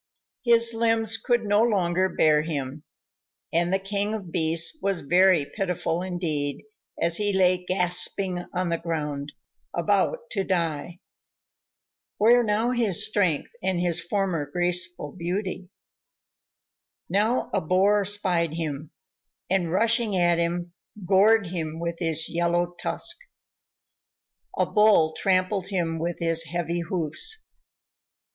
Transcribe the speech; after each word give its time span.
His 0.43 0.73
limbs 0.73 1.15
could 1.17 1.43
no 1.43 1.61
longer 1.61 2.09
bear 2.09 2.41
him, 2.41 2.83
and 3.53 3.71
the 3.71 3.77
King 3.77 4.15
of 4.15 4.31
Beasts 4.31 4.81
was 4.81 5.01
very 5.01 5.45
pitiful 5.45 6.01
indeed 6.01 6.63
as 6.99 7.17
he 7.17 7.31
lay 7.31 7.63
gasping 7.63 8.45
on 8.51 8.69
the 8.69 8.79
ground, 8.79 9.31
about 9.75 10.27
to 10.31 10.43
die. 10.43 11.01
Where 12.17 12.41
now 12.41 12.71
his 12.71 13.05
strength 13.05 13.51
and 13.61 13.79
his 13.79 14.01
former 14.01 14.49
graceful 14.49 15.11
beauty? 15.11 15.69
Now 17.07 17.51
a 17.53 17.61
Boar 17.61 18.03
spied 18.03 18.55
him, 18.55 18.89
and 19.51 19.71
rushing 19.71 20.17
at 20.17 20.39
him, 20.39 20.73
gored 21.05 21.45
him 21.45 21.79
with 21.79 21.99
his 21.99 22.27
yellow 22.27 22.73
tusk. 22.79 23.17
A 24.57 24.65
Bull 24.65 25.13
trampled 25.15 25.67
him 25.67 25.99
with 25.99 26.17
his 26.17 26.45
heavy 26.45 26.79
hoofs. 26.79 27.45